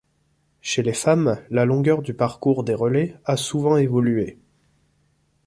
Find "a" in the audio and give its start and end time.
3.23-3.37